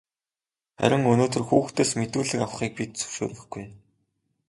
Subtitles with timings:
[0.79, 3.65] Харин өнөөдөр хүүхдээс мэдүүлэг авахыг бид зөвшөөрөхгүй.